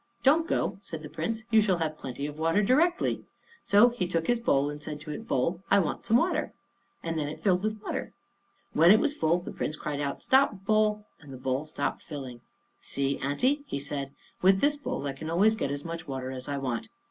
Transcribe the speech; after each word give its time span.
"Don't 0.23 0.47
go," 0.47 0.79
said 0.81 1.03
the 1.03 1.09
Prince. 1.11 1.43
"You 1.51 1.61
shall 1.61 1.77
have 1.77 1.99
plenty 1.99 2.25
of 2.25 2.39
water 2.39 2.63
directly." 2.63 3.23
So 3.61 3.89
he 3.89 4.07
took 4.07 4.25
his 4.25 4.39
bowl 4.39 4.67
and 4.71 4.81
said 4.81 4.99
to 5.01 5.11
it, 5.11 5.27
"Bowl, 5.27 5.61
I 5.69 5.77
want 5.77 6.07
some 6.07 6.17
water," 6.17 6.53
and 7.03 7.19
then 7.19 7.27
it 7.29 7.43
filled 7.43 7.61
with 7.61 7.79
water. 7.83 8.11
When 8.73 8.89
it 8.89 8.99
was 8.99 9.13
full, 9.13 9.41
the 9.41 9.51
Prince 9.53 9.77
cried 9.77 10.01
out, 10.01 10.23
"Stop, 10.23 10.65
bowl!" 10.65 11.05
and 11.19 11.31
the 11.31 11.37
bowl 11.37 11.67
stopped 11.67 12.01
filling. 12.01 12.41
"See, 12.79 13.19
aunty," 13.19 13.63
he 13.67 13.79
said, 13.79 14.11
"with 14.41 14.59
this 14.59 14.75
bowl 14.75 15.05
I 15.05 15.13
can 15.13 15.29
always 15.29 15.53
get 15.53 15.69
as 15.69 15.85
much 15.85 16.07
water 16.07 16.31
as 16.31 16.49
I 16.49 16.57
want." 16.57 16.87